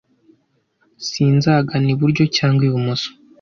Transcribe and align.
sinzagana 1.07 1.87
iburyo 1.93 2.23
cyangwa 2.35 2.61
ibumoso 2.67 3.09